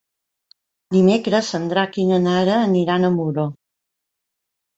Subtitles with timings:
[0.95, 3.45] Dimecres en Drac i na Nara aniran a Muro.